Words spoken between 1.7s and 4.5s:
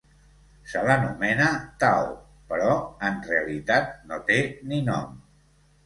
Tao però en realitat no té